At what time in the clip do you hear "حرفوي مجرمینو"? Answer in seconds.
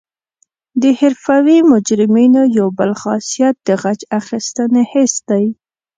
0.99-2.41